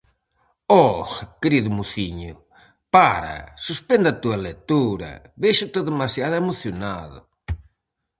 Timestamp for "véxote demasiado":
5.43-6.35